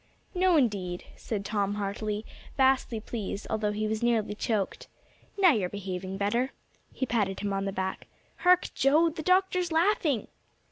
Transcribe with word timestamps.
"No, 0.33 0.57
indeed," 0.57 1.03
said 1.15 1.45
Tom 1.45 1.75
heartily, 1.75 2.25
vastly 2.57 2.99
pleased, 2.99 3.45
although 3.51 3.71
he 3.71 3.87
was 3.87 4.01
nearly 4.01 4.33
choked. 4.33 4.87
"Now 5.37 5.51
you're 5.53 5.69
behaving 5.69 6.17
better." 6.17 6.53
He 6.91 7.05
patted 7.05 7.41
him 7.41 7.53
on 7.53 7.65
the 7.65 7.71
back. 7.71 8.07
"Hark, 8.37 8.69
Joe! 8.73 9.09
The 9.11 9.21
doctor's 9.21 9.71
laughing!" 9.71 10.27